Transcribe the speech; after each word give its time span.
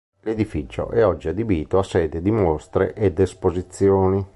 L'edificio 0.21 0.89
è 0.89 1.05
oggi 1.05 1.27
adibito 1.27 1.77
a 1.77 1.83
sede 1.83 2.23
di 2.23 2.31
mostre 2.31 2.95
ed 2.95 3.19
esposizioni. 3.19 4.25